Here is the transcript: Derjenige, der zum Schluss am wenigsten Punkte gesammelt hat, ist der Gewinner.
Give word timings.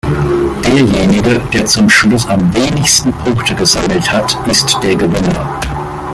Derjenige, 0.65 1.39
der 1.53 1.63
zum 1.67 1.87
Schluss 1.87 2.25
am 2.25 2.51
wenigsten 2.55 3.13
Punkte 3.13 3.53
gesammelt 3.53 4.11
hat, 4.11 4.35
ist 4.47 4.75
der 4.81 4.95
Gewinner. 4.95 5.59